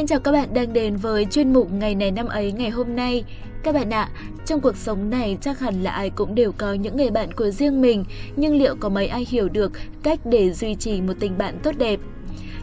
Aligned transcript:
Xin 0.00 0.06
chào 0.06 0.20
các 0.20 0.32
bạn 0.32 0.54
đang 0.54 0.72
đến 0.72 0.96
với 0.96 1.24
chuyên 1.24 1.52
mục 1.52 1.72
Ngày 1.72 1.94
này 1.94 2.10
năm 2.10 2.26
ấy 2.26 2.52
ngày 2.52 2.70
hôm 2.70 2.96
nay. 2.96 3.24
Các 3.62 3.74
bạn 3.74 3.90
ạ, 3.90 4.08
trong 4.46 4.60
cuộc 4.60 4.76
sống 4.76 5.10
này 5.10 5.38
chắc 5.40 5.58
hẳn 5.58 5.82
là 5.82 5.90
ai 5.90 6.10
cũng 6.10 6.34
đều 6.34 6.52
có 6.52 6.72
những 6.72 6.96
người 6.96 7.10
bạn 7.10 7.32
của 7.32 7.50
riêng 7.50 7.80
mình, 7.80 8.04
nhưng 8.36 8.56
liệu 8.56 8.76
có 8.80 8.88
mấy 8.88 9.06
ai 9.06 9.26
hiểu 9.28 9.48
được 9.48 9.72
cách 10.02 10.18
để 10.24 10.52
duy 10.52 10.74
trì 10.74 11.00
một 11.00 11.12
tình 11.20 11.38
bạn 11.38 11.58
tốt 11.62 11.72
đẹp? 11.78 12.00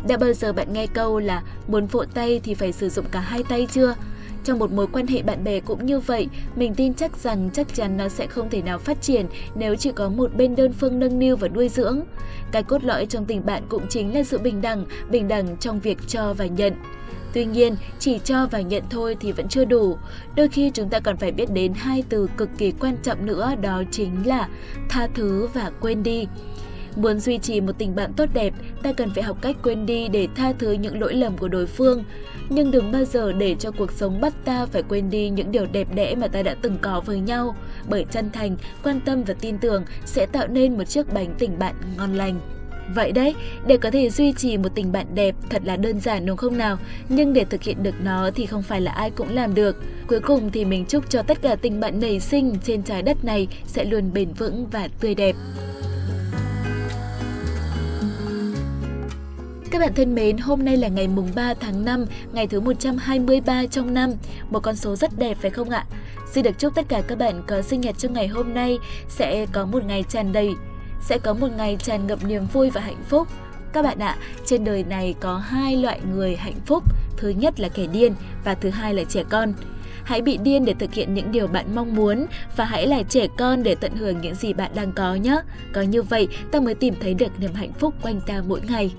Đã 0.07 0.17
bao 0.17 0.33
giờ 0.33 0.53
bạn 0.53 0.73
nghe 0.73 0.87
câu 0.87 1.19
là 1.19 1.43
muốn 1.67 1.87
vỗ 1.87 2.03
tay 2.13 2.41
thì 2.43 2.53
phải 2.53 2.71
sử 2.71 2.89
dụng 2.89 3.05
cả 3.11 3.19
hai 3.19 3.43
tay 3.43 3.67
chưa? 3.71 3.95
Trong 4.43 4.59
một 4.59 4.71
mối 4.71 4.87
quan 4.87 5.07
hệ 5.07 5.21
bạn 5.21 5.43
bè 5.43 5.59
cũng 5.59 5.85
như 5.85 5.99
vậy, 5.99 6.27
mình 6.55 6.75
tin 6.75 6.93
chắc 6.93 7.17
rằng 7.17 7.49
chắc 7.53 7.73
chắn 7.73 7.97
nó 7.97 8.09
sẽ 8.09 8.27
không 8.27 8.49
thể 8.49 8.61
nào 8.61 8.79
phát 8.79 9.01
triển 9.01 9.25
nếu 9.55 9.75
chỉ 9.75 9.91
có 9.91 10.09
một 10.09 10.35
bên 10.35 10.55
đơn 10.55 10.73
phương 10.73 10.99
nâng 10.99 11.19
niu 11.19 11.35
và 11.37 11.47
nuôi 11.47 11.69
dưỡng. 11.69 12.01
Cái 12.51 12.63
cốt 12.63 12.83
lõi 12.83 13.05
trong 13.05 13.25
tình 13.25 13.45
bạn 13.45 13.63
cũng 13.69 13.87
chính 13.89 14.13
là 14.13 14.23
sự 14.23 14.37
bình 14.37 14.61
đẳng, 14.61 14.85
bình 15.09 15.27
đẳng 15.27 15.57
trong 15.59 15.79
việc 15.79 15.97
cho 16.07 16.33
và 16.33 16.45
nhận. 16.45 16.73
Tuy 17.33 17.45
nhiên, 17.45 17.75
chỉ 17.99 18.19
cho 18.23 18.47
và 18.51 18.61
nhận 18.61 18.83
thôi 18.89 19.17
thì 19.19 19.31
vẫn 19.31 19.47
chưa 19.47 19.65
đủ. 19.65 19.97
Đôi 20.35 20.47
khi 20.47 20.71
chúng 20.73 20.89
ta 20.89 20.99
còn 20.99 21.17
phải 21.17 21.31
biết 21.31 21.51
đến 21.51 21.73
hai 21.73 22.03
từ 22.09 22.29
cực 22.37 22.49
kỳ 22.57 22.71
quan 22.71 22.97
trọng 23.03 23.25
nữa 23.25 23.53
đó 23.61 23.83
chính 23.91 24.27
là 24.27 24.49
tha 24.89 25.07
thứ 25.13 25.47
và 25.53 25.71
quên 25.81 26.03
đi. 26.03 26.27
Muốn 26.95 27.19
duy 27.19 27.37
trì 27.37 27.61
một 27.61 27.71
tình 27.77 27.95
bạn 27.95 28.13
tốt 28.13 28.25
đẹp, 28.33 28.53
ta 28.83 28.93
cần 28.93 29.09
phải 29.09 29.23
học 29.23 29.37
cách 29.41 29.55
quên 29.63 29.85
đi 29.85 30.07
để 30.07 30.27
tha 30.35 30.53
thứ 30.59 30.71
những 30.71 31.01
lỗi 31.01 31.13
lầm 31.13 31.37
của 31.37 31.47
đối 31.47 31.65
phương. 31.65 32.03
Nhưng 32.49 32.71
đừng 32.71 32.91
bao 32.91 33.05
giờ 33.05 33.31
để 33.31 33.55
cho 33.59 33.71
cuộc 33.71 33.91
sống 33.91 34.21
bắt 34.21 34.33
ta 34.45 34.65
phải 34.65 34.83
quên 34.83 35.09
đi 35.09 35.29
những 35.29 35.51
điều 35.51 35.65
đẹp 35.65 35.87
đẽ 35.95 36.15
mà 36.15 36.27
ta 36.27 36.41
đã 36.41 36.55
từng 36.61 36.77
có 36.81 37.01
với 37.05 37.19
nhau. 37.19 37.55
Bởi 37.89 38.05
chân 38.11 38.29
thành, 38.31 38.57
quan 38.83 38.99
tâm 38.99 39.23
và 39.23 39.33
tin 39.33 39.57
tưởng 39.57 39.83
sẽ 40.05 40.25
tạo 40.25 40.47
nên 40.47 40.77
một 40.77 40.83
chiếc 40.83 41.13
bánh 41.13 41.35
tình 41.39 41.59
bạn 41.59 41.75
ngon 41.97 42.13
lành. 42.15 42.39
Vậy 42.95 43.11
đấy, 43.11 43.35
để 43.67 43.77
có 43.77 43.91
thể 43.91 44.09
duy 44.09 44.33
trì 44.33 44.57
một 44.57 44.69
tình 44.75 44.91
bạn 44.91 45.05
đẹp 45.15 45.35
thật 45.49 45.61
là 45.65 45.75
đơn 45.75 45.99
giản 45.99 46.25
đúng 46.25 46.37
không 46.37 46.57
nào? 46.57 46.77
Nhưng 47.09 47.33
để 47.33 47.45
thực 47.45 47.63
hiện 47.63 47.83
được 47.83 47.95
nó 48.03 48.29
thì 48.35 48.45
không 48.45 48.63
phải 48.63 48.81
là 48.81 48.91
ai 48.91 49.11
cũng 49.11 49.35
làm 49.35 49.55
được. 49.55 49.75
Cuối 50.07 50.19
cùng 50.19 50.51
thì 50.51 50.65
mình 50.65 50.85
chúc 50.85 51.09
cho 51.09 51.21
tất 51.21 51.41
cả 51.41 51.55
tình 51.55 51.79
bạn 51.79 51.99
nảy 51.99 52.19
sinh 52.19 52.55
trên 52.63 52.83
trái 52.83 53.01
đất 53.01 53.25
này 53.25 53.47
sẽ 53.65 53.85
luôn 53.85 54.13
bền 54.13 54.33
vững 54.33 54.67
và 54.71 54.87
tươi 54.99 55.15
đẹp. 55.15 55.35
Các 59.71 59.79
bạn 59.79 59.93
thân 59.93 60.15
mến, 60.15 60.37
hôm 60.37 60.65
nay 60.65 60.77
là 60.77 60.87
ngày 60.87 61.07
mùng 61.07 61.29
3 61.35 61.53
tháng 61.53 61.85
5, 61.85 62.05
ngày 62.33 62.47
thứ 62.47 62.59
123 62.59 63.65
trong 63.65 63.93
năm, 63.93 64.13
một 64.49 64.59
con 64.59 64.75
số 64.75 64.95
rất 64.95 65.19
đẹp 65.19 65.37
phải 65.41 65.51
không 65.51 65.69
ạ? 65.69 65.85
Xin 66.31 66.43
được 66.43 66.59
chúc 66.59 66.75
tất 66.75 66.85
cả 66.89 67.01
các 67.07 67.17
bạn 67.17 67.41
có 67.47 67.61
sinh 67.61 67.81
nhật 67.81 67.97
trong 67.97 68.13
ngày 68.13 68.27
hôm 68.27 68.53
nay 68.53 68.77
sẽ 69.09 69.45
có 69.51 69.65
một 69.65 69.85
ngày 69.85 70.03
tràn 70.09 70.33
đầy, 70.33 70.49
sẽ 71.01 71.17
có 71.17 71.33
một 71.33 71.47
ngày 71.57 71.77
tràn 71.79 72.07
ngập 72.07 72.25
niềm 72.25 72.45
vui 72.53 72.69
và 72.69 72.81
hạnh 72.81 73.03
phúc. 73.09 73.27
Các 73.73 73.81
bạn 73.81 73.99
ạ, 73.99 74.17
trên 74.45 74.63
đời 74.63 74.83
này 74.83 75.15
có 75.19 75.37
hai 75.37 75.77
loại 75.77 75.99
người 76.13 76.35
hạnh 76.35 76.59
phúc, 76.65 76.83
thứ 77.17 77.29
nhất 77.29 77.59
là 77.59 77.69
kẻ 77.69 77.87
điên 77.87 78.13
và 78.43 78.53
thứ 78.53 78.69
hai 78.69 78.93
là 78.93 79.03
trẻ 79.03 79.23
con. 79.29 79.53
Hãy 80.03 80.21
bị 80.21 80.37
điên 80.37 80.65
để 80.65 80.73
thực 80.79 80.93
hiện 80.93 81.13
những 81.13 81.31
điều 81.31 81.47
bạn 81.47 81.75
mong 81.75 81.95
muốn 81.95 82.25
và 82.55 82.65
hãy 82.65 82.87
là 82.87 83.03
trẻ 83.03 83.27
con 83.37 83.63
để 83.63 83.75
tận 83.75 83.95
hưởng 83.95 84.21
những 84.21 84.35
gì 84.35 84.53
bạn 84.53 84.71
đang 84.75 84.91
có 84.91 85.15
nhé. 85.15 85.37
Có 85.73 85.81
như 85.81 86.01
vậy, 86.01 86.27
ta 86.51 86.59
mới 86.59 86.75
tìm 86.75 86.93
thấy 86.99 87.13
được 87.13 87.39
niềm 87.39 87.53
hạnh 87.53 87.71
phúc 87.79 87.93
quanh 88.01 88.21
ta 88.21 88.41
mỗi 88.47 88.61
ngày. 88.69 88.91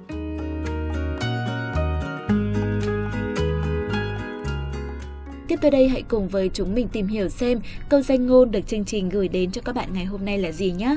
Tiếp 5.48 5.58
tới 5.60 5.70
đây 5.70 5.88
hãy 5.88 6.02
cùng 6.02 6.28
với 6.28 6.50
chúng 6.54 6.74
mình 6.74 6.88
tìm 6.88 7.06
hiểu 7.06 7.28
xem 7.28 7.60
câu 7.88 8.02
danh 8.02 8.26
ngôn 8.26 8.50
được 8.50 8.66
chương 8.66 8.84
trình 8.84 9.08
gửi 9.08 9.28
đến 9.28 9.50
cho 9.50 9.62
các 9.64 9.74
bạn 9.74 9.88
ngày 9.92 10.04
hôm 10.04 10.24
nay 10.24 10.38
là 10.38 10.52
gì 10.52 10.70
nhé. 10.70 10.96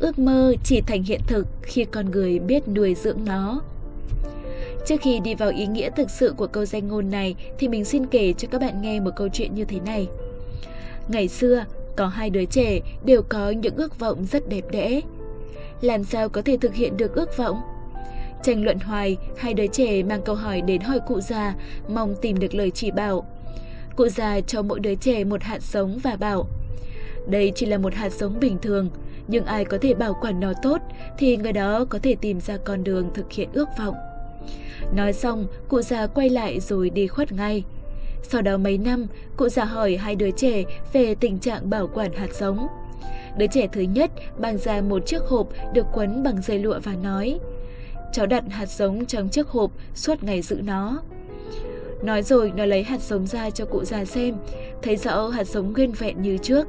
Ước 0.00 0.18
mơ 0.18 0.54
chỉ 0.64 0.80
thành 0.80 1.02
hiện 1.02 1.20
thực 1.26 1.46
khi 1.62 1.84
con 1.84 2.10
người 2.10 2.38
biết 2.38 2.68
nuôi 2.68 2.94
dưỡng 2.94 3.24
nó. 3.24 3.60
Trước 4.86 4.96
khi 5.00 5.20
đi 5.20 5.34
vào 5.34 5.50
ý 5.50 5.66
nghĩa 5.66 5.90
thực 5.96 6.10
sự 6.10 6.34
của 6.36 6.46
câu 6.46 6.64
danh 6.64 6.88
ngôn 6.88 7.10
này 7.10 7.34
thì 7.58 7.68
mình 7.68 7.84
xin 7.84 8.06
kể 8.06 8.32
cho 8.32 8.48
các 8.50 8.60
bạn 8.60 8.82
nghe 8.82 9.00
một 9.00 9.10
câu 9.16 9.28
chuyện 9.32 9.54
như 9.54 9.64
thế 9.64 9.80
này. 9.80 10.08
Ngày 11.08 11.28
xưa, 11.28 11.64
có 11.96 12.06
hai 12.06 12.30
đứa 12.30 12.44
trẻ 12.44 12.80
đều 13.04 13.22
có 13.28 13.50
những 13.50 13.76
ước 13.76 13.98
vọng 13.98 14.24
rất 14.24 14.48
đẹp 14.48 14.64
đẽ. 14.70 15.00
Làm 15.80 16.04
sao 16.04 16.28
có 16.28 16.42
thể 16.42 16.56
thực 16.60 16.74
hiện 16.74 16.96
được 16.96 17.14
ước 17.14 17.36
vọng? 17.36 17.60
Tranh 18.42 18.64
luận 18.64 18.78
hoài, 18.78 19.16
hai 19.36 19.54
đứa 19.54 19.66
trẻ 19.66 20.02
mang 20.02 20.22
câu 20.22 20.34
hỏi 20.34 20.60
đến 20.60 20.80
hỏi 20.80 21.00
cụ 21.06 21.20
già, 21.20 21.54
mong 21.88 22.14
tìm 22.22 22.38
được 22.38 22.54
lời 22.54 22.70
chỉ 22.70 22.90
bảo. 22.90 23.26
Cụ 23.96 24.08
già 24.08 24.40
cho 24.40 24.62
mỗi 24.62 24.80
đứa 24.80 24.94
trẻ 24.94 25.24
một 25.24 25.42
hạt 25.42 25.62
giống 25.62 25.98
và 25.98 26.16
bảo 26.16 26.46
Đây 27.26 27.52
chỉ 27.54 27.66
là 27.66 27.78
một 27.78 27.94
hạt 27.94 28.12
giống 28.12 28.40
bình 28.40 28.58
thường, 28.62 28.90
nhưng 29.30 29.44
ai 29.44 29.64
có 29.64 29.78
thể 29.80 29.94
bảo 29.94 30.14
quản 30.20 30.40
nó 30.40 30.52
tốt 30.62 30.78
thì 31.18 31.36
người 31.36 31.52
đó 31.52 31.84
có 31.88 31.98
thể 32.02 32.16
tìm 32.20 32.40
ra 32.40 32.56
con 32.56 32.84
đường 32.84 33.10
thực 33.14 33.32
hiện 33.32 33.48
ước 33.52 33.68
vọng. 33.78 33.94
Nói 34.94 35.12
xong, 35.12 35.46
cụ 35.68 35.82
già 35.82 36.06
quay 36.06 36.28
lại 36.28 36.60
rồi 36.60 36.90
đi 36.90 37.06
khuất 37.06 37.32
ngay. 37.32 37.64
Sau 38.22 38.42
đó 38.42 38.56
mấy 38.56 38.78
năm, 38.78 39.06
cụ 39.36 39.48
già 39.48 39.64
hỏi 39.64 39.96
hai 39.96 40.16
đứa 40.16 40.30
trẻ 40.30 40.64
về 40.92 41.14
tình 41.14 41.38
trạng 41.38 41.70
bảo 41.70 41.88
quản 41.94 42.12
hạt 42.12 42.34
giống. 42.34 42.66
Đứa 43.38 43.46
trẻ 43.46 43.66
thứ 43.72 43.80
nhất 43.80 44.10
mang 44.38 44.58
ra 44.58 44.80
một 44.80 45.06
chiếc 45.06 45.22
hộp 45.22 45.48
được 45.74 45.86
quấn 45.92 46.22
bằng 46.22 46.42
dây 46.42 46.58
lụa 46.58 46.78
và 46.84 46.94
nói 47.02 47.38
Cháu 48.12 48.26
đặt 48.26 48.44
hạt 48.50 48.66
giống 48.66 49.06
trong 49.06 49.28
chiếc 49.28 49.48
hộp 49.48 49.70
suốt 49.94 50.22
ngày 50.22 50.42
giữ 50.42 50.60
nó. 50.64 51.02
Nói 52.02 52.22
rồi 52.22 52.52
nó 52.56 52.64
lấy 52.64 52.82
hạt 52.82 53.00
giống 53.00 53.26
ra 53.26 53.50
cho 53.50 53.64
cụ 53.64 53.84
già 53.84 54.04
xem, 54.04 54.34
thấy 54.82 54.96
rõ 54.96 55.28
hạt 55.28 55.44
giống 55.44 55.72
nguyên 55.72 55.92
vẹn 55.92 56.22
như 56.22 56.38
trước. 56.38 56.66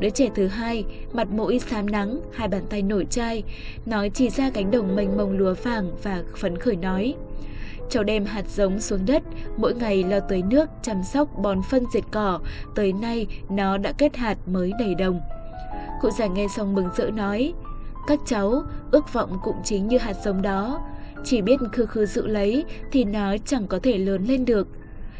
Đứa 0.00 0.10
trẻ 0.10 0.28
thứ 0.34 0.46
hai, 0.46 0.84
mặt 1.12 1.30
mũi 1.30 1.58
xám 1.58 1.86
nắng, 1.86 2.20
hai 2.32 2.48
bàn 2.48 2.62
tay 2.70 2.82
nổi 2.82 3.06
chai, 3.10 3.42
nói 3.86 4.10
chỉ 4.14 4.30
ra 4.30 4.50
cánh 4.50 4.70
đồng 4.70 4.96
mênh 4.96 5.16
mông 5.16 5.38
lúa 5.38 5.54
vàng 5.62 5.90
và 6.02 6.22
phấn 6.36 6.58
khởi 6.58 6.76
nói. 6.76 7.14
Cháu 7.90 8.04
đem 8.04 8.24
hạt 8.24 8.44
giống 8.48 8.80
xuống 8.80 9.06
đất, 9.06 9.22
mỗi 9.56 9.74
ngày 9.74 10.04
lo 10.04 10.20
tưới 10.20 10.42
nước, 10.42 10.68
chăm 10.82 11.02
sóc, 11.02 11.28
bón 11.38 11.62
phân 11.70 11.84
diệt 11.92 12.04
cỏ, 12.10 12.40
tới 12.74 12.92
nay 12.92 13.26
nó 13.50 13.78
đã 13.78 13.92
kết 13.92 14.16
hạt 14.16 14.38
mới 14.46 14.72
đầy 14.78 14.94
đồng. 14.94 15.20
Cụ 16.00 16.10
già 16.10 16.26
nghe 16.26 16.46
xong 16.56 16.74
mừng 16.74 16.88
rỡ 16.96 17.10
nói, 17.10 17.52
các 18.06 18.18
cháu, 18.26 18.62
ước 18.90 19.12
vọng 19.12 19.38
cũng 19.42 19.56
chính 19.64 19.88
như 19.88 19.98
hạt 19.98 20.14
giống 20.24 20.42
đó. 20.42 20.80
Chỉ 21.24 21.42
biết 21.42 21.56
khư 21.72 21.86
khư 21.86 22.06
giữ 22.06 22.26
lấy 22.26 22.64
thì 22.92 23.04
nó 23.04 23.36
chẳng 23.46 23.66
có 23.66 23.78
thể 23.82 23.98
lớn 23.98 24.24
lên 24.24 24.44
được. 24.44 24.68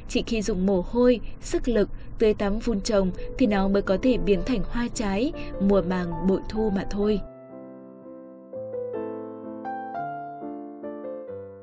Chỉ 0.08 0.22
khi 0.26 0.42
dùng 0.42 0.66
mồ 0.66 0.84
hôi, 0.90 1.20
sức 1.40 1.68
lực, 1.68 1.88
tưới 2.18 2.34
tắm 2.34 2.58
vun 2.58 2.80
trồng 2.80 3.10
thì 3.38 3.46
nó 3.46 3.68
mới 3.68 3.82
có 3.82 3.98
thể 4.02 4.18
biến 4.18 4.42
thành 4.46 4.62
hoa 4.70 4.88
trái, 4.94 5.32
mùa 5.60 5.82
màng 5.82 6.26
bội 6.28 6.40
thu 6.48 6.70
mà 6.70 6.86
thôi. 6.90 7.20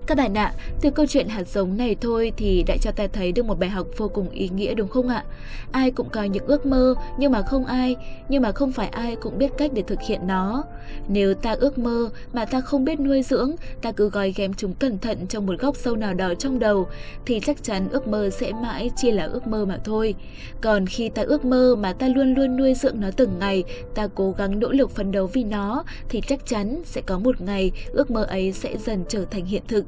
Các 0.08 0.18
bạn 0.18 0.38
ạ, 0.38 0.54
từ 0.82 0.90
câu 0.90 1.06
chuyện 1.06 1.28
hạt 1.28 1.48
giống 1.48 1.78
này 1.78 1.96
thôi 2.02 2.32
thì 2.38 2.64
đã 2.68 2.78
cho 2.82 2.92
ta 2.92 3.08
thấy 3.08 3.32
được 3.32 3.46
một 3.46 3.60
bài 3.60 3.70
học 3.70 3.88
vô 3.98 4.08
cùng 4.08 4.30
ý 4.30 4.50
nghĩa 4.50 4.74
đúng 4.74 4.88
không 4.88 5.08
ạ? 5.08 5.24
Ai 5.72 5.92
cũng 5.92 6.10
có 6.10 6.24
những 6.24 6.46
ước 6.46 6.66
mơ 6.66 6.96
nhưng 7.18 7.32
mà 7.32 7.42
không 7.42 7.66
ai, 7.66 7.96
nhưng 8.30 8.42
mà 8.42 8.52
không 8.52 8.72
phải 8.72 8.88
ai 8.88 9.16
cũng 9.16 9.38
biết 9.38 9.52
cách 9.58 9.72
để 9.74 9.82
thực 9.88 10.02
hiện 10.02 10.28
nó. 10.28 10.64
Nếu 11.08 11.34
ta 11.34 11.52
ước 11.52 11.78
mơ 11.78 12.10
mà 12.34 12.46
ta 12.46 12.62
không 12.62 12.86
biết 12.86 13.00
nuôi 13.00 13.24
dưỡng, 13.24 13.56
ta 13.82 13.92
cứ 13.92 14.10
gói 14.10 14.34
ghém 14.36 14.54
chúng 14.54 14.74
cẩn 14.74 14.98
thận 14.98 15.28
trong 15.28 15.46
một 15.46 15.60
góc 15.60 15.76
sâu 15.76 15.96
nào 15.96 16.14
đó 16.14 16.34
trong 16.40 16.60
đầu 16.60 16.88
thì 17.26 17.40
chắc 17.40 17.64
chắn 17.64 17.90
ước 17.92 18.08
mơ 18.08 18.30
sẽ 18.30 18.52
mãi 18.54 18.92
chỉ 18.96 19.12
là 19.12 19.24
ước 19.24 19.48
mơ 19.48 19.66
mà 19.66 19.80
thôi. 19.84 20.16
Còn 20.62 20.86
khi 20.86 21.10
ta 21.10 21.22
ước 21.22 21.46
mơ 21.46 21.76
mà 21.80 21.94
ta 21.94 22.08
luôn 22.08 22.34
luôn 22.34 22.58
nuôi 22.58 22.74
dưỡng 22.74 23.00
nó 23.00 23.08
từng 23.18 23.40
ngày, 23.40 23.64
ta 23.96 24.08
cố 24.16 24.32
gắng 24.38 24.60
nỗ 24.60 24.72
lực 24.72 24.92
phấn 24.92 25.12
đấu 25.12 25.28
vì 25.28 25.44
nó 25.44 25.84
thì 26.10 26.22
chắc 26.28 26.46
chắn 26.46 26.82
sẽ 26.86 27.02
có 27.02 27.20
một 27.20 27.42
ngày 27.42 27.72
ước 27.92 28.12
mơ 28.12 28.24
ấy 28.24 28.52
sẽ 28.52 28.78
dần 28.78 29.04
trở 29.10 29.26
thành 29.26 29.46
hiện 29.46 29.64
thực. 29.68 29.86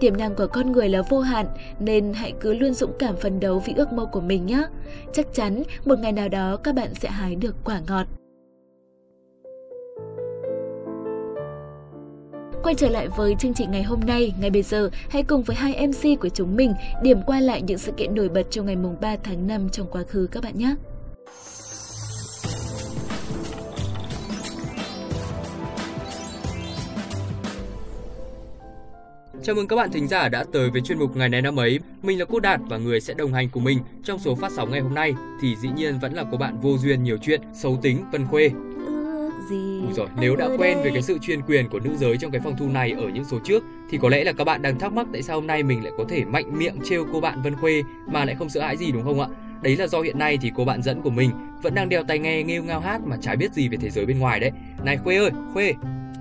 Tiềm 0.00 0.16
năng 0.16 0.34
của 0.34 0.46
con 0.46 0.72
người 0.72 0.88
là 0.88 1.02
vô 1.02 1.20
hạn 1.20 1.46
nên 1.80 2.12
hãy 2.12 2.32
cứ 2.40 2.54
luôn 2.54 2.74
dũng 2.74 2.92
cảm 2.98 3.16
phấn 3.16 3.40
đấu 3.40 3.62
vì 3.66 3.72
ước 3.76 3.92
mơ 3.92 4.06
của 4.12 4.20
mình 4.20 4.46
nhé. 4.46 4.62
Chắc 5.12 5.26
chắn 5.32 5.62
một 5.84 5.98
ngày 5.98 6.12
nào 6.12 6.28
đó 6.28 6.56
các 6.56 6.74
bạn 6.74 6.94
sẽ 6.94 7.08
hái 7.08 7.34
được 7.34 7.54
quả 7.64 7.80
ngọt. 7.88 8.06
Quay 12.62 12.74
trở 12.74 12.88
lại 12.88 13.08
với 13.16 13.34
chương 13.38 13.54
trình 13.54 13.70
ngày 13.70 13.82
hôm 13.82 14.00
nay, 14.00 14.32
ngay 14.40 14.50
bây 14.50 14.62
giờ 14.62 14.90
hãy 15.10 15.22
cùng 15.22 15.42
với 15.42 15.56
hai 15.56 15.86
MC 15.86 16.20
của 16.20 16.28
chúng 16.28 16.56
mình 16.56 16.74
điểm 17.02 17.22
qua 17.26 17.40
lại 17.40 17.62
những 17.62 17.78
sự 17.78 17.92
kiện 17.92 18.14
nổi 18.14 18.28
bật 18.28 18.46
trong 18.50 18.66
ngày 18.66 18.76
mùng 18.76 18.96
3 19.00 19.16
tháng 19.16 19.46
5 19.46 19.68
trong 19.72 19.86
quá 19.90 20.02
khứ 20.02 20.28
các 20.32 20.42
bạn 20.42 20.58
nhé. 20.58 20.74
Chào 29.46 29.54
mừng 29.54 29.68
các 29.68 29.76
bạn 29.76 29.90
thính 29.92 30.08
giả 30.08 30.28
đã 30.28 30.44
tới 30.52 30.70
với 30.70 30.80
chuyên 30.80 30.98
mục 30.98 31.16
ngày 31.16 31.28
này 31.28 31.42
năm 31.42 31.58
ấy. 31.58 31.80
Mình 32.02 32.18
là 32.18 32.24
cô 32.24 32.40
Đạt 32.40 32.60
và 32.68 32.76
người 32.78 33.00
sẽ 33.00 33.14
đồng 33.14 33.32
hành 33.32 33.48
cùng 33.48 33.64
mình 33.64 33.78
trong 34.04 34.18
số 34.18 34.34
phát 34.34 34.52
sóng 34.52 34.70
ngày 34.70 34.80
hôm 34.80 34.94
nay 34.94 35.14
thì 35.40 35.56
dĩ 35.56 35.68
nhiên 35.76 35.98
vẫn 35.98 36.12
là 36.12 36.24
cô 36.30 36.36
bạn 36.36 36.58
vô 36.60 36.78
duyên 36.78 37.02
nhiều 37.02 37.16
chuyện, 37.22 37.40
xấu 37.54 37.78
tính, 37.82 38.04
Vân 38.12 38.26
Khuê. 38.26 38.50
Gì 39.50 39.80
rồi, 39.96 40.08
nếu 40.20 40.36
đã 40.36 40.48
quen 40.58 40.78
với 40.82 40.90
cái 40.90 41.02
sự 41.02 41.18
chuyên 41.18 41.42
quyền 41.42 41.68
của 41.68 41.80
nữ 41.80 41.96
giới 41.96 42.16
trong 42.16 42.30
cái 42.30 42.40
phòng 42.40 42.56
thu 42.58 42.68
này 42.68 42.92
ở 42.92 43.08
những 43.08 43.24
số 43.24 43.38
trước 43.44 43.64
thì 43.90 43.98
có 43.98 44.08
lẽ 44.08 44.24
là 44.24 44.32
các 44.32 44.44
bạn 44.44 44.62
đang 44.62 44.78
thắc 44.78 44.92
mắc 44.92 45.06
tại 45.12 45.22
sao 45.22 45.36
hôm 45.36 45.46
nay 45.46 45.62
mình 45.62 45.84
lại 45.84 45.92
có 45.98 46.04
thể 46.08 46.24
mạnh 46.24 46.58
miệng 46.58 46.78
trêu 46.84 47.06
cô 47.12 47.20
bạn 47.20 47.42
Vân 47.42 47.56
Khuê 47.56 47.82
mà 48.06 48.24
lại 48.24 48.36
không 48.38 48.48
sợ 48.48 48.60
hãi 48.60 48.76
gì 48.76 48.92
đúng 48.92 49.04
không 49.04 49.20
ạ? 49.20 49.28
Đấy 49.62 49.76
là 49.76 49.86
do 49.86 50.00
hiện 50.00 50.18
nay 50.18 50.38
thì 50.40 50.52
cô 50.54 50.64
bạn 50.64 50.82
dẫn 50.82 51.02
của 51.02 51.10
mình 51.10 51.30
vẫn 51.62 51.74
đang 51.74 51.88
đeo 51.88 52.04
tai 52.04 52.18
nghe 52.18 52.42
nghêu 52.42 52.62
ngao 52.62 52.80
hát 52.80 53.00
mà 53.04 53.16
chả 53.16 53.34
biết 53.34 53.52
gì 53.52 53.68
về 53.68 53.76
thế 53.80 53.90
giới 53.90 54.06
bên 54.06 54.18
ngoài 54.18 54.40
đấy. 54.40 54.50
Này 54.84 54.96
Khuê 54.96 55.16
ơi, 55.16 55.30
Khuê. 55.52 55.74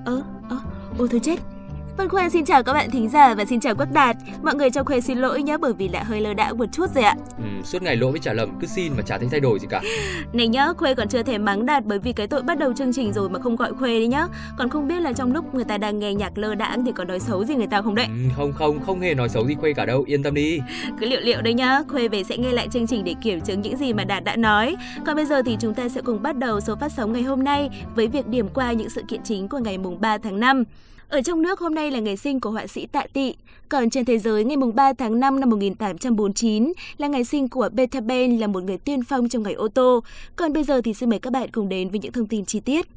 Ơ, 0.06 0.24
ơ, 0.50 0.57
ôi 0.98 1.07
thôi 1.12 1.19
chết 1.24 1.54
Vân 1.97 2.09
Khuê 2.09 2.30
xin 2.30 2.45
chào 2.45 2.63
các 2.63 2.74
bạn 2.74 2.89
thính 2.92 3.09
giả 3.09 3.36
và 3.36 3.45
xin 3.45 3.59
chào 3.59 3.75
Quốc 3.75 3.92
Đạt. 3.94 4.18
Mọi 4.44 4.56
người 4.56 4.69
cho 4.69 4.83
Khuê 4.83 5.01
xin 5.01 5.18
lỗi 5.18 5.44
nhé 5.44 5.57
bởi 5.57 5.74
vì 5.74 5.88
đã 5.88 6.03
hơi 6.03 6.21
lơ 6.21 6.33
đãng 6.33 6.57
một 6.57 6.65
chút 6.71 6.86
rồi 6.95 7.03
ạ. 7.03 7.15
Ừ, 7.38 7.44
suốt 7.63 7.81
ngày 7.81 7.95
lỗi 7.95 8.12
với 8.12 8.19
trả 8.19 8.33
lầm 8.33 8.50
cứ 8.62 8.68
xin 8.68 8.94
mà 8.97 9.03
chả 9.06 9.18
thấy 9.18 9.27
thay 9.31 9.39
đổi 9.39 9.59
gì 9.59 9.68
cả. 9.69 9.81
Này 10.33 10.47
nhá, 10.47 10.68
Khuê 10.77 10.95
còn 10.95 11.07
chưa 11.07 11.24
thể 11.24 11.38
mắng 11.38 11.65
Đạt 11.65 11.86
bởi 11.86 12.00
vì 12.00 12.13
cái 12.13 12.27
tội 12.27 12.42
bắt 12.42 12.57
đầu 12.57 12.74
chương 12.74 12.94
trình 12.94 13.13
rồi 13.13 13.30
mà 13.30 13.39
không 13.39 13.56
gọi 13.56 13.74
Khuê 13.74 14.00
đi 14.00 14.07
nhá. 14.07 14.27
Còn 14.57 14.69
không 14.69 14.88
biết 14.88 15.00
là 15.00 15.13
trong 15.13 15.33
lúc 15.33 15.56
người 15.56 15.63
ta 15.63 15.77
đang 15.77 16.00
nghe 16.00 16.13
nhạc 16.13 16.38
lơ 16.38 16.56
đãng 16.56 16.86
thì 16.86 16.92
có 16.92 17.03
nói 17.03 17.19
xấu 17.19 17.45
gì 17.45 17.56
người 17.56 17.68
ta 17.68 17.81
không 17.81 17.95
đấy. 17.95 18.07
Ừ, 18.09 18.30
không 18.36 18.53
không, 18.53 18.80
không 18.86 19.01
hề 19.01 19.13
nói 19.13 19.30
xấu 19.30 19.48
gì 19.48 19.56
Khuê 19.56 19.74
cả 19.74 19.86
đâu, 19.86 20.03
yên 20.07 20.24
tâm 20.24 20.33
đi. 20.33 20.59
Cứ 21.00 21.06
liệu 21.06 21.21
liệu 21.21 21.41
đấy 21.41 21.53
nhá, 21.53 21.81
Khuê 21.88 22.07
về 22.07 22.24
sẽ 22.24 22.38
nghe 22.38 22.51
lại 22.51 22.68
chương 22.71 22.88
trình 22.88 23.03
để 23.03 23.15
kiểm 23.21 23.41
chứng 23.41 23.62
những 23.62 23.77
gì 23.77 23.94
mà 23.94 24.03
Đạt 24.03 24.24
đã 24.24 24.36
nói. 24.36 24.75
Còn 25.06 25.15
bây 25.15 25.25
giờ 25.25 25.41
thì 25.45 25.57
chúng 25.59 25.74
ta 25.74 25.89
sẽ 25.89 26.01
cùng 26.01 26.21
bắt 26.24 26.38
đầu 26.38 26.62
số 26.62 26.75
phát 26.75 26.91
sóng 26.91 27.13
ngày 27.13 27.24
hôm 27.24 27.44
nay 27.44 27.69
với 27.95 28.07
việc 28.07 28.27
điểm 28.27 28.48
qua 28.53 28.71
những 28.71 28.89
sự 28.89 29.01
kiện 29.07 29.21
chính 29.24 29.48
của 29.48 29.59
ngày 29.59 29.77
mùng 29.77 30.01
3 30.01 30.18
tháng 30.18 30.39
5. 30.39 30.63
Ở 31.09 31.21
trong 31.21 31.41
nước 31.41 31.59
hôm 31.59 31.75
nay 31.75 31.91
là 31.91 31.99
ngày 31.99 32.17
sinh 32.17 32.39
của 32.39 32.49
họa 32.49 32.67
sĩ 32.67 32.85
Tạ 32.85 33.03
Tị, 33.13 33.35
còn 33.69 33.89
trên 33.89 34.05
thế 34.05 34.17
giới 34.17 34.43
ngày 34.43 34.57
3 34.73 34.93
tháng 34.93 35.19
5 35.19 35.39
năm 35.39 35.49
1849 35.49 36.73
là 36.97 37.07
ngày 37.07 37.23
sinh 37.23 37.49
của 37.49 37.69
Beethoven 37.73 38.39
là 38.39 38.47
một 38.47 38.63
người 38.63 38.77
tiên 38.77 39.03
phong 39.03 39.29
trong 39.29 39.43
ngành 39.43 39.55
ô 39.55 39.67
tô. 39.67 40.03
Còn 40.35 40.53
bây 40.53 40.63
giờ 40.63 40.81
thì 40.81 40.93
xin 40.93 41.09
mời 41.09 41.19
các 41.19 41.33
bạn 41.33 41.51
cùng 41.51 41.69
đến 41.69 41.89
với 41.89 41.99
những 41.99 42.11
thông 42.11 42.27
tin 42.27 42.45
chi 42.45 42.59
tiết. 42.59 42.87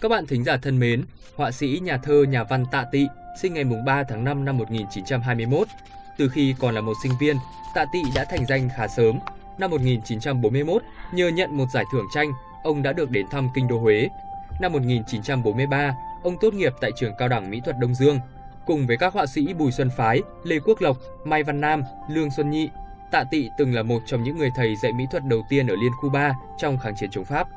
Các 0.00 0.08
bạn 0.08 0.26
thính 0.26 0.44
giả 0.44 0.56
thân 0.56 0.78
mến, 0.78 1.04
họa 1.36 1.50
sĩ, 1.50 1.80
nhà 1.82 1.96
thơ, 2.02 2.24
nhà 2.28 2.44
văn 2.44 2.64
Tạ 2.72 2.84
Tị 2.92 3.06
sinh 3.42 3.54
ngày 3.54 3.64
3 3.86 4.02
tháng 4.08 4.24
5 4.24 4.44
năm 4.44 4.58
1921. 4.58 5.68
Từ 6.18 6.28
khi 6.28 6.54
còn 6.58 6.74
là 6.74 6.80
một 6.80 6.94
sinh 7.02 7.12
viên, 7.20 7.36
Tạ 7.74 7.84
Tị 7.92 8.02
đã 8.14 8.24
thành 8.24 8.46
danh 8.48 8.68
khá 8.76 8.88
sớm. 8.88 9.18
Năm 9.58 9.70
1941, 9.70 10.82
nhờ 11.14 11.28
nhận 11.28 11.56
một 11.56 11.66
giải 11.74 11.84
thưởng 11.92 12.06
tranh, 12.14 12.32
ông 12.62 12.82
đã 12.82 12.92
được 12.92 13.10
đến 13.10 13.26
thăm 13.30 13.48
kinh 13.54 13.68
đô 13.68 13.78
Huế 13.78 14.08
Năm 14.60 14.72
1943, 14.72 15.94
ông 16.22 16.36
tốt 16.40 16.54
nghiệp 16.54 16.72
tại 16.80 16.90
trường 16.96 17.12
cao 17.18 17.28
đẳng 17.28 17.50
mỹ 17.50 17.60
thuật 17.64 17.76
Đông 17.78 17.94
Dương. 17.94 18.18
Cùng 18.66 18.86
với 18.86 18.96
các 18.96 19.12
họa 19.12 19.26
sĩ 19.26 19.54
Bùi 19.54 19.72
Xuân 19.72 19.90
Phái, 19.96 20.22
Lê 20.44 20.58
Quốc 20.58 20.82
Lộc, 20.82 20.96
Mai 21.24 21.42
Văn 21.42 21.60
Nam, 21.60 21.82
Lương 22.10 22.30
Xuân 22.30 22.50
Nhị, 22.50 22.68
Tạ 23.12 23.24
Tị 23.30 23.48
từng 23.58 23.74
là 23.74 23.82
một 23.82 24.02
trong 24.06 24.22
những 24.22 24.38
người 24.38 24.50
thầy 24.56 24.76
dạy 24.76 24.92
mỹ 24.92 25.04
thuật 25.10 25.24
đầu 25.24 25.42
tiên 25.48 25.66
ở 25.66 25.76
Liên 25.76 25.92
khu 26.00 26.08
3 26.10 26.34
trong 26.58 26.78
kháng 26.78 26.94
chiến 26.96 27.10
chống 27.10 27.24
Pháp. 27.24 27.48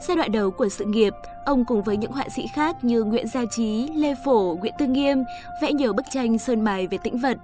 Giai 0.00 0.16
đoạn 0.16 0.32
đầu 0.32 0.50
của 0.50 0.68
sự 0.68 0.84
nghiệp, 0.84 1.12
ông 1.44 1.64
cùng 1.64 1.82
với 1.82 1.96
những 1.96 2.12
họa 2.12 2.28
sĩ 2.36 2.46
khác 2.54 2.84
như 2.84 3.04
Nguyễn 3.04 3.28
Gia 3.28 3.44
Trí, 3.50 3.88
Lê 3.94 4.14
Phổ, 4.24 4.56
Nguyễn 4.60 4.74
Tư 4.78 4.86
Nghiêm 4.86 5.24
vẽ 5.62 5.72
nhiều 5.72 5.92
bức 5.92 6.06
tranh 6.10 6.38
sơn 6.38 6.60
mài 6.60 6.86
về 6.86 6.98
tĩnh 7.02 7.18
vật. 7.18 7.38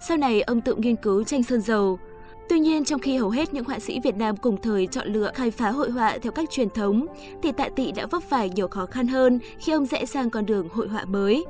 Sau 0.00 0.16
này, 0.16 0.42
ông 0.42 0.60
tự 0.60 0.74
nghiên 0.74 0.96
cứu 0.96 1.24
tranh 1.24 1.42
sơn 1.42 1.60
dầu, 1.60 1.98
Tuy 2.48 2.58
nhiên, 2.58 2.84
trong 2.84 3.00
khi 3.00 3.16
hầu 3.16 3.30
hết 3.30 3.54
những 3.54 3.64
họa 3.64 3.78
sĩ 3.78 4.00
Việt 4.00 4.16
Nam 4.16 4.36
cùng 4.36 4.56
thời 4.62 4.86
chọn 4.86 5.12
lựa 5.12 5.30
khai 5.34 5.50
phá 5.50 5.70
hội 5.70 5.90
họa 5.90 6.18
theo 6.22 6.32
cách 6.32 6.50
truyền 6.50 6.70
thống, 6.70 7.06
thì 7.42 7.52
Tạ 7.52 7.68
Tị 7.76 7.92
đã 7.92 8.06
vấp 8.06 8.22
phải 8.22 8.50
nhiều 8.50 8.68
khó 8.68 8.86
khăn 8.86 9.06
hơn 9.06 9.38
khi 9.58 9.72
ông 9.72 9.86
rẽ 9.86 10.04
sang 10.04 10.30
con 10.30 10.46
đường 10.46 10.68
hội 10.68 10.88
họa 10.88 11.04
mới. 11.04 11.44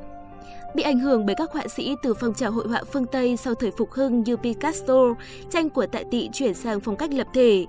Bị 0.75 0.82
ảnh 0.82 0.98
hưởng 0.98 1.26
bởi 1.26 1.34
các 1.38 1.52
họa 1.52 1.69
sĩ 1.69 1.94
từ 2.02 2.14
phong 2.20 2.34
trào 2.34 2.50
hội 2.52 2.69
họa 2.69 2.82
phương 2.93 3.06
Tây 3.06 3.37
sau 3.37 3.54
thời 3.54 3.70
phục 3.70 3.93
hưng 3.93 4.22
như 4.22 4.37
Picasso, 4.37 5.14
tranh 5.50 5.70
của 5.70 5.87
Tạ 5.87 6.00
Tị 6.10 6.28
chuyển 6.32 6.54
sang 6.54 6.81
phong 6.81 6.96
cách 6.96 7.12
lập 7.12 7.26
thể. 7.34 7.66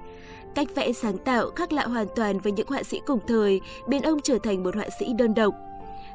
Cách 0.56 0.68
vẽ 0.76 0.92
sáng 0.92 1.18
tạo 1.18 1.50
khác 1.56 1.74
lạ 1.74 1.86
hoàn 1.86 2.08
toàn 2.16 2.40
với 2.40 2.52
những 2.52 2.68
họa 2.68 2.84
sĩ 2.84 3.02
cùng 3.06 3.20
thời, 3.28 3.62
biến 3.88 4.02
ông 4.02 4.22
trở 4.22 4.38
thành 4.44 4.64
một 4.64 4.76
họa 4.76 4.86
sĩ 5.00 5.14
đơn 5.14 5.34
độc. 5.34 5.54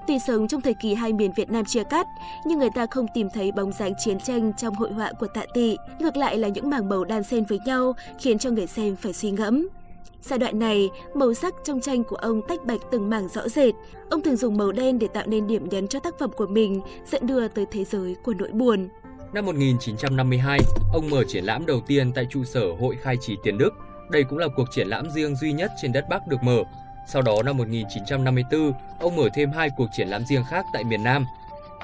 Tuy 0.06 0.18
sống 0.18 0.48
trong 0.48 0.60
thời 0.60 0.74
kỳ 0.74 0.94
hai 0.94 1.12
miền 1.12 1.32
Việt 1.36 1.50
Nam 1.50 1.64
chia 1.64 1.84
cắt, 1.84 2.06
nhưng 2.46 2.58
người 2.58 2.70
ta 2.74 2.86
không 2.86 3.06
tìm 3.14 3.28
thấy 3.34 3.52
bóng 3.52 3.72
dáng 3.72 3.92
chiến 3.98 4.20
tranh 4.20 4.52
trong 4.58 4.74
hội 4.74 4.92
họa 4.92 5.12
của 5.20 5.26
Tạ 5.26 5.44
Tị. 5.54 5.76
Ngược 5.98 6.16
lại 6.16 6.38
là 6.38 6.48
những 6.48 6.70
mảng 6.70 6.88
màu 6.88 7.04
đan 7.04 7.22
xen 7.22 7.44
với 7.44 7.58
nhau, 7.66 7.94
khiến 8.20 8.38
cho 8.38 8.50
người 8.50 8.66
xem 8.66 8.96
phải 8.96 9.12
suy 9.12 9.30
ngẫm. 9.30 9.68
Giai 10.22 10.38
đoạn 10.38 10.58
này, 10.58 10.90
màu 11.14 11.34
sắc 11.34 11.54
trong 11.64 11.80
tranh 11.80 12.04
của 12.04 12.16
ông 12.16 12.40
tách 12.48 12.64
bạch 12.64 12.80
từng 12.90 13.10
mảng 13.10 13.28
rõ 13.28 13.48
rệt. 13.48 13.74
Ông 14.10 14.22
thường 14.22 14.36
dùng 14.36 14.56
màu 14.56 14.72
đen 14.72 14.98
để 14.98 15.08
tạo 15.14 15.26
nên 15.26 15.46
điểm 15.46 15.68
nhấn 15.68 15.88
cho 15.88 16.00
tác 16.00 16.14
phẩm 16.18 16.30
của 16.36 16.46
mình, 16.46 16.80
dẫn 17.06 17.26
đưa 17.26 17.48
tới 17.48 17.66
thế 17.70 17.84
giới 17.84 18.16
của 18.22 18.34
nỗi 18.34 18.50
buồn. 18.52 18.88
Năm 19.32 19.46
1952, 19.46 20.58
ông 20.92 21.10
mở 21.10 21.24
triển 21.28 21.44
lãm 21.44 21.66
đầu 21.66 21.80
tiên 21.86 22.12
tại 22.12 22.26
trụ 22.30 22.44
sở 22.44 22.72
Hội 22.80 22.96
Khai 23.02 23.16
Trí 23.20 23.36
Tiền 23.42 23.58
Đức. 23.58 23.70
Đây 24.10 24.24
cũng 24.24 24.38
là 24.38 24.48
cuộc 24.56 24.68
triển 24.70 24.88
lãm 24.88 25.10
riêng 25.10 25.36
duy 25.36 25.52
nhất 25.52 25.70
trên 25.82 25.92
đất 25.92 26.04
Bắc 26.08 26.26
được 26.26 26.42
mở 26.42 26.62
sau 27.06 27.22
đó 27.22 27.42
năm 27.44 27.56
1954, 27.56 28.72
ông 28.98 29.16
mở 29.16 29.28
thêm 29.34 29.50
hai 29.50 29.70
cuộc 29.76 29.86
triển 29.92 30.08
lãm 30.08 30.24
riêng 30.24 30.44
khác 30.44 30.64
tại 30.72 30.84
miền 30.84 31.02
Nam. 31.02 31.26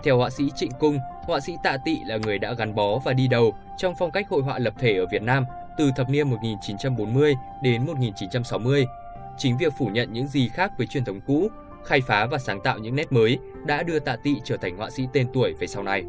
Theo 0.05 0.19
họa 0.19 0.31
sĩ 0.31 0.45
Trịnh 0.57 0.73
Cung, 0.79 0.99
họa 1.23 1.41
sĩ 1.41 1.53
Tạ 1.63 1.77
Tị 1.85 1.99
là 2.07 2.17
người 2.17 2.39
đã 2.39 2.53
gắn 2.53 2.75
bó 2.75 2.99
và 2.99 3.13
đi 3.13 3.29
đầu 3.29 3.55
trong 3.77 3.95
phong 3.99 4.11
cách 4.11 4.29
hội 4.29 4.43
họa 4.43 4.59
lập 4.59 4.75
thể 4.79 4.97
ở 4.97 5.07
Việt 5.07 5.23
Nam 5.23 5.45
từ 5.79 5.91
thập 5.97 6.09
niên 6.09 6.31
1940 6.31 7.35
đến 7.63 7.87
1960. 7.87 8.87
Chính 9.39 9.59
việc 9.59 9.73
phủ 9.79 9.87
nhận 9.87 10.13
những 10.13 10.29
gì 10.29 10.49
khác 10.49 10.73
với 10.79 10.87
truyền 10.87 11.05
thống 11.05 11.21
cũ, 11.27 11.49
khai 11.85 12.01
phá 12.01 12.27
và 12.27 12.39
sáng 12.39 12.61
tạo 12.61 12.79
những 12.79 12.97
nét 12.97 13.13
mới 13.13 13.39
đã 13.67 13.83
đưa 13.83 13.99
Tạ 13.99 14.17
Tị 14.17 14.35
trở 14.45 14.57
thành 14.57 14.77
họa 14.77 14.91
sĩ 14.91 15.03
tên 15.13 15.27
tuổi 15.33 15.55
về 15.61 15.67
sau 15.67 15.83
này. 15.83 16.05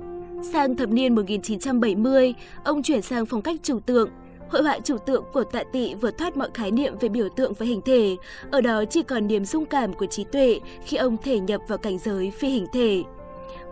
Sang 0.53 0.75
thập 0.75 0.89
niên 0.89 1.15
1970, 1.15 2.33
ông 2.63 2.83
chuyển 2.83 3.01
sang 3.01 3.25
phong 3.25 3.41
cách 3.41 3.55
trừu 3.63 3.79
tượng, 3.79 4.09
Hội 4.49 4.63
họa 4.63 4.79
chủ 4.83 4.97
tượng 4.97 5.23
của 5.33 5.43
Tạ 5.43 5.63
Tị 5.63 5.93
vượt 5.93 6.17
thoát 6.17 6.37
mọi 6.37 6.49
khái 6.53 6.71
niệm 6.71 6.97
về 6.99 7.09
biểu 7.09 7.29
tượng 7.29 7.53
và 7.53 7.65
hình 7.65 7.81
thể, 7.81 8.15
ở 8.51 8.61
đó 8.61 8.83
chỉ 8.89 9.03
còn 9.03 9.27
niềm 9.27 9.45
dung 9.45 9.65
cảm 9.65 9.93
của 9.93 10.05
trí 10.05 10.23
tuệ 10.23 10.59
khi 10.85 10.97
ông 10.97 11.17
thể 11.17 11.39
nhập 11.39 11.61
vào 11.67 11.77
cảnh 11.77 11.97
giới 11.97 12.31
phi 12.31 12.49
hình 12.49 12.65
thể. 12.73 13.03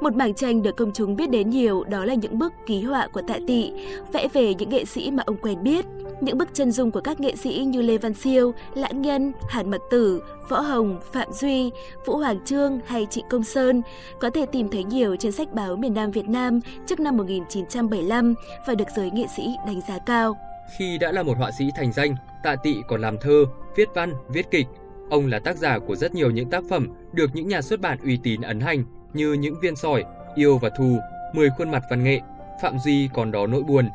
Một 0.02 0.16
mảng 0.16 0.34
tranh 0.34 0.62
được 0.62 0.78
công 0.78 0.92
chúng 0.94 1.16
biết 1.16 1.30
đến 1.30 1.50
nhiều 1.50 1.84
đó 1.84 2.06
là 2.06 2.14
những 2.14 2.40
bức 2.40 2.54
ký 2.66 2.82
họa 2.82 3.08
của 3.08 3.22
Tạ 3.28 3.40
Tị, 3.48 3.72
vẽ 4.14 4.28
về 4.34 4.54
những 4.54 4.70
nghệ 4.70 4.86
sĩ 4.86 5.12
mà 5.12 5.24
ông 5.26 5.38
quen 5.38 5.64
biết. 5.64 5.86
Những 6.22 6.38
bức 6.38 6.54
chân 6.54 6.72
dung 6.72 6.92
của 6.92 7.02
các 7.02 7.20
nghệ 7.20 7.36
sĩ 7.36 7.66
như 7.68 7.82
Lê 7.82 7.98
Văn 7.98 8.14
Siêu, 8.14 8.54
Lãng 8.74 9.02
Nhân, 9.02 9.32
Hàn 9.50 9.72
Mặc 9.72 9.82
Tử, 9.90 10.22
Võ 10.50 10.60
Hồng, 10.60 11.00
Phạm 11.14 11.32
Duy, 11.32 11.72
Vũ 12.06 12.18
Hoàng 12.18 12.40
Trương 12.46 12.80
hay 12.86 13.08
Trịnh 13.10 13.26
Công 13.30 13.44
Sơn 13.44 13.82
có 14.20 14.30
thể 14.30 14.46
tìm 14.46 14.70
thấy 14.70 14.84
nhiều 14.84 15.16
trên 15.16 15.32
sách 15.32 15.54
báo 15.54 15.76
miền 15.76 15.94
Nam 15.94 16.12
Việt 16.12 16.30
Nam 16.30 16.60
trước 16.88 17.00
năm 17.00 17.18
1975 17.18 18.36
và 18.68 18.76
được 18.76 18.88
giới 18.96 19.12
nghệ 19.12 19.26
sĩ 19.38 19.56
đánh 19.68 19.82
giá 19.88 19.98
cao. 20.06 20.38
Khi 20.76 20.98
đã 20.98 21.12
là 21.12 21.24
một 21.24 21.38
họa 21.38 21.52
sĩ 21.52 21.70
thành 21.76 21.92
danh, 21.92 22.16
Tạ 22.44 22.56
Tị 22.56 22.76
còn 22.88 23.02
làm 23.02 23.18
thơ, 23.18 23.46
viết 23.76 23.90
văn, 23.96 24.14
viết 24.30 24.52
kịch. 24.52 24.68
Ông 25.10 25.28
là 25.28 25.40
tác 25.40 25.58
giả 25.58 25.80
của 25.80 25.96
rất 25.96 26.16
nhiều 26.16 26.32
những 26.32 26.50
tác 26.50 26.64
phẩm 26.70 26.88
được 27.14 27.30
những 27.34 27.48
nhà 27.48 27.62
xuất 27.62 27.82
bản 27.82 27.98
uy 28.04 28.20
tín 28.24 28.42
ấn 28.42 28.60
hành 28.60 28.84
như 29.14 29.34
Những 29.34 29.60
viên 29.60 29.76
sỏi, 29.76 30.04
Yêu 30.36 30.58
và 30.58 30.70
thù, 30.70 31.00
Mười 31.34 31.50
khuôn 31.50 31.72
mặt 31.72 31.84
văn 31.90 32.04
nghệ, 32.04 32.20
Phạm 32.62 32.80
Duy 32.80 33.10
còn 33.14 33.32
đó 33.32 33.48
nỗi 33.48 33.64
buồn. 33.64 33.90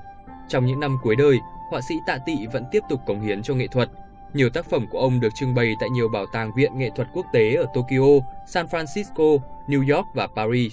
Trong 0.49 0.67
những 0.67 0.81
năm 0.81 0.99
cuối 1.03 1.17
đời, 1.17 1.39
họa 1.71 1.81
sĩ 1.89 1.95
Tạ 2.07 2.19
Tị 2.27 2.47
vẫn 2.53 2.65
tiếp 2.71 2.83
tục 2.89 3.01
cống 3.07 3.21
hiến 3.21 3.43
cho 3.43 3.55
nghệ 3.55 3.67
thuật. 3.67 3.91
Nhiều 4.35 4.51
tác 4.51 4.71
phẩm 4.71 4.87
của 4.91 4.99
ông 4.99 5.21
được 5.21 5.29
trưng 5.35 5.55
bày 5.55 5.75
tại 5.81 5.91
nhiều 5.91 6.09
bảo 6.09 6.27
tàng 6.33 6.51
viện 6.57 6.79
nghệ 6.79 6.91
thuật 6.97 7.09
quốc 7.15 7.27
tế 7.33 7.55
ở 7.55 7.67
Tokyo, 7.75 8.27
San 8.47 8.67
Francisco, 8.67 9.39
New 9.69 9.97
York 9.97 10.07
và 10.15 10.27
Paris. 10.37 10.73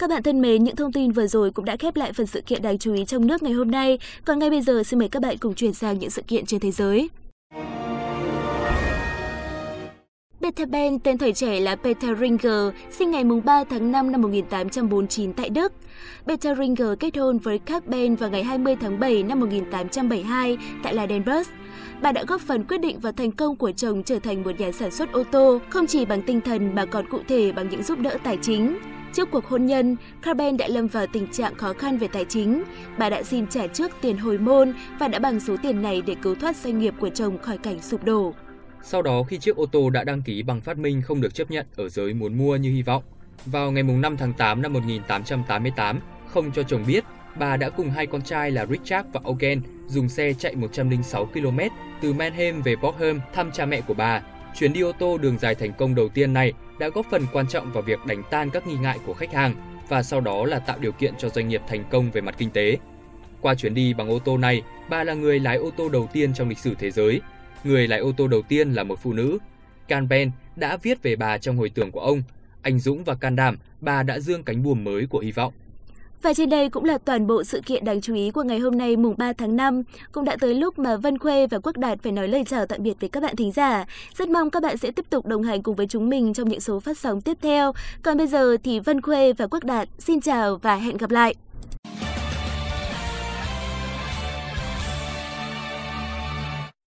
Các 0.00 0.10
bạn 0.10 0.22
thân 0.22 0.40
mến, 0.40 0.64
những 0.64 0.76
thông 0.76 0.92
tin 0.92 1.12
vừa 1.12 1.26
rồi 1.26 1.50
cũng 1.50 1.64
đã 1.64 1.76
khép 1.76 1.96
lại 1.96 2.12
phần 2.12 2.26
sự 2.26 2.40
kiện 2.40 2.62
đáng 2.62 2.78
chú 2.78 2.94
ý 2.94 3.04
trong 3.04 3.26
nước 3.26 3.42
ngày 3.42 3.52
hôm 3.52 3.70
nay. 3.70 3.98
Còn 4.24 4.38
ngay 4.38 4.50
bây 4.50 4.62
giờ 4.62 4.82
xin 4.82 4.98
mời 4.98 5.08
các 5.08 5.22
bạn 5.22 5.38
cùng 5.38 5.54
chuyển 5.54 5.74
sang 5.74 5.98
những 5.98 6.10
sự 6.10 6.22
kiện 6.22 6.46
trên 6.46 6.60
thế 6.60 6.70
giới. 6.70 7.10
Peter 10.40 10.68
Ben, 10.68 10.98
tên 10.98 11.18
thời 11.18 11.32
trẻ 11.32 11.60
là 11.60 11.76
Peter 11.76 12.18
Ringer, 12.20 12.74
sinh 12.90 13.10
ngày 13.10 13.24
3 13.44 13.64
tháng 13.64 13.92
5 13.92 14.12
năm 14.12 14.22
1849 14.22 15.32
tại 15.32 15.48
Đức. 15.48 15.72
Peter 16.26 16.58
Ringer 16.58 16.88
kết 17.00 17.16
hôn 17.16 17.38
với 17.38 17.58
Carben 17.58 18.14
vào 18.16 18.30
ngày 18.30 18.44
20 18.44 18.76
tháng 18.80 19.00
7 19.00 19.22
năm 19.22 19.40
1872 19.40 20.58
tại 20.82 20.94
Ladenburg. 20.94 21.48
Bà 22.02 22.12
đã 22.12 22.24
góp 22.28 22.40
phần 22.40 22.64
quyết 22.64 22.78
định 22.78 22.98
và 23.00 23.12
thành 23.12 23.32
công 23.32 23.56
của 23.56 23.72
chồng 23.72 24.02
trở 24.02 24.18
thành 24.18 24.42
một 24.42 24.60
nhà 24.60 24.72
sản 24.72 24.90
xuất 24.90 25.12
ô 25.12 25.22
tô, 25.30 25.58
không 25.70 25.86
chỉ 25.86 26.04
bằng 26.04 26.22
tinh 26.22 26.40
thần 26.40 26.74
mà 26.74 26.86
còn 26.86 27.08
cụ 27.10 27.18
thể 27.28 27.52
bằng 27.52 27.68
những 27.68 27.82
giúp 27.82 27.98
đỡ 27.98 28.18
tài 28.24 28.36
chính. 28.42 28.78
Trước 29.12 29.30
cuộc 29.30 29.46
hôn 29.46 29.66
nhân, 29.66 29.96
Carben 30.22 30.56
đã 30.56 30.68
lâm 30.68 30.86
vào 30.86 31.06
tình 31.06 31.26
trạng 31.26 31.54
khó 31.54 31.72
khăn 31.72 31.98
về 31.98 32.08
tài 32.08 32.24
chính. 32.24 32.64
Bà 32.98 33.10
đã 33.10 33.22
xin 33.22 33.46
trả 33.46 33.66
trước 33.66 33.90
tiền 34.00 34.16
hồi 34.16 34.38
môn 34.38 34.72
và 34.98 35.08
đã 35.08 35.18
bằng 35.18 35.40
số 35.40 35.56
tiền 35.62 35.82
này 35.82 36.02
để 36.06 36.16
cứu 36.22 36.34
thoát 36.34 36.56
doanh 36.56 36.78
nghiệp 36.78 36.94
của 37.00 37.10
chồng 37.10 37.38
khỏi 37.38 37.58
cảnh 37.58 37.82
sụp 37.82 38.04
đổ. 38.04 38.34
Sau 38.82 39.02
đó 39.02 39.22
khi 39.22 39.38
chiếc 39.38 39.56
ô 39.56 39.66
tô 39.66 39.90
đã 39.90 40.04
đăng 40.04 40.22
ký 40.22 40.42
bằng 40.42 40.60
phát 40.60 40.78
minh 40.78 41.02
không 41.02 41.20
được 41.20 41.34
chấp 41.34 41.50
nhận 41.50 41.66
ở 41.76 41.88
giới 41.88 42.14
muốn 42.14 42.38
mua 42.38 42.56
như 42.56 42.70
hy 42.70 42.82
vọng, 42.82 43.02
vào 43.46 43.70
ngày 43.72 43.82
5 43.82 44.16
tháng 44.16 44.32
8 44.32 44.62
năm 44.62 44.72
1888, 44.72 46.00
không 46.26 46.52
cho 46.52 46.62
chồng 46.62 46.84
biết, 46.86 47.04
bà 47.38 47.56
đã 47.56 47.70
cùng 47.70 47.90
hai 47.90 48.06
con 48.06 48.22
trai 48.22 48.50
là 48.50 48.66
Richard 48.66 49.08
và 49.12 49.20
Eugen 49.24 49.62
dùng 49.86 50.08
xe 50.08 50.32
chạy 50.32 50.54
106 50.56 51.26
km 51.26 51.58
từ 52.00 52.12
Manheim 52.12 52.62
về 52.62 52.76
Bochum 52.76 53.20
thăm 53.34 53.50
cha 53.52 53.66
mẹ 53.66 53.80
của 53.80 53.94
bà. 53.94 54.22
Chuyến 54.54 54.72
đi 54.72 54.80
ô 54.80 54.92
tô 54.92 55.18
đường 55.18 55.38
dài 55.38 55.54
thành 55.54 55.72
công 55.72 55.94
đầu 55.94 56.08
tiên 56.08 56.32
này 56.32 56.52
đã 56.78 56.88
góp 56.88 57.06
phần 57.10 57.26
quan 57.32 57.48
trọng 57.48 57.72
vào 57.72 57.82
việc 57.82 58.06
đánh 58.06 58.22
tan 58.30 58.50
các 58.50 58.66
nghi 58.66 58.76
ngại 58.76 58.98
của 59.06 59.14
khách 59.14 59.32
hàng 59.32 59.54
và 59.88 60.02
sau 60.02 60.20
đó 60.20 60.44
là 60.44 60.58
tạo 60.58 60.78
điều 60.78 60.92
kiện 60.92 61.14
cho 61.18 61.28
doanh 61.28 61.48
nghiệp 61.48 61.62
thành 61.68 61.84
công 61.90 62.10
về 62.10 62.20
mặt 62.20 62.34
kinh 62.38 62.50
tế. 62.50 62.78
Qua 63.40 63.54
chuyến 63.54 63.74
đi 63.74 63.94
bằng 63.94 64.08
ô 64.08 64.18
tô 64.18 64.38
này, 64.38 64.62
bà 64.90 65.04
là 65.04 65.14
người 65.14 65.40
lái 65.40 65.56
ô 65.56 65.70
tô 65.76 65.88
đầu 65.88 66.08
tiên 66.12 66.34
trong 66.34 66.48
lịch 66.48 66.58
sử 66.58 66.74
thế 66.78 66.90
giới. 66.90 67.20
Người 67.64 67.88
lái 67.88 67.98
ô 67.98 68.12
tô 68.16 68.28
đầu 68.28 68.42
tiên 68.42 68.72
là 68.72 68.84
một 68.84 68.98
phụ 69.02 69.12
nữ. 69.12 69.38
Can 69.88 70.08
Ben 70.08 70.30
đã 70.56 70.76
viết 70.76 71.02
về 71.02 71.16
bà 71.16 71.38
trong 71.38 71.56
hồi 71.56 71.70
tưởng 71.70 71.90
của 71.90 72.00
ông. 72.00 72.22
Anh 72.62 72.78
dũng 72.78 73.04
và 73.04 73.14
can 73.14 73.36
đảm, 73.36 73.56
bà 73.80 74.02
đã 74.02 74.18
dương 74.18 74.42
cánh 74.42 74.62
buồm 74.62 74.84
mới 74.84 75.06
của 75.06 75.18
hy 75.18 75.32
vọng. 75.32 75.52
Và 76.22 76.34
trên 76.34 76.48
đây 76.48 76.68
cũng 76.68 76.84
là 76.84 76.98
toàn 76.98 77.26
bộ 77.26 77.44
sự 77.44 77.60
kiện 77.66 77.84
đáng 77.84 78.00
chú 78.00 78.14
ý 78.14 78.30
của 78.30 78.42
ngày 78.42 78.58
hôm 78.58 78.78
nay, 78.78 78.96
mùng 78.96 79.14
3 79.18 79.32
tháng 79.32 79.56
5. 79.56 79.82
Cũng 80.12 80.24
đã 80.24 80.36
tới 80.40 80.54
lúc 80.54 80.78
mà 80.78 80.96
Vân 80.96 81.18
Khuê 81.18 81.46
và 81.46 81.58
Quốc 81.58 81.76
Đạt 81.76 82.02
phải 82.02 82.12
nói 82.12 82.28
lời 82.28 82.44
chào 82.46 82.66
tạm 82.66 82.82
biệt 82.82 83.00
với 83.00 83.08
các 83.08 83.22
bạn 83.22 83.36
thính 83.36 83.52
giả. 83.52 83.84
Rất 84.14 84.28
mong 84.28 84.50
các 84.50 84.62
bạn 84.62 84.76
sẽ 84.76 84.90
tiếp 84.90 85.04
tục 85.10 85.26
đồng 85.26 85.42
hành 85.42 85.62
cùng 85.62 85.76
với 85.76 85.86
chúng 85.86 86.08
mình 86.08 86.34
trong 86.34 86.48
những 86.48 86.60
số 86.60 86.80
phát 86.80 86.98
sóng 86.98 87.20
tiếp 87.20 87.38
theo. 87.42 87.72
Còn 88.02 88.18
bây 88.18 88.26
giờ 88.26 88.56
thì 88.64 88.80
Vân 88.80 89.00
Khuê 89.00 89.32
và 89.32 89.46
Quốc 89.46 89.64
Đạt 89.64 89.88
xin 89.98 90.20
chào 90.20 90.56
và 90.62 90.76
hẹn 90.76 90.96
gặp 90.96 91.10
lại. 91.10 91.34